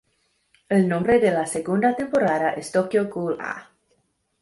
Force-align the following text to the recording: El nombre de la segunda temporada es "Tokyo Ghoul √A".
El 0.67 0.89
nombre 0.89 1.19
de 1.19 1.29
la 1.29 1.45
segunda 1.45 1.95
temporada 1.95 2.53
es 2.53 2.71
"Tokyo 2.71 3.07
Ghoul 3.07 3.37
√A". 3.37 3.69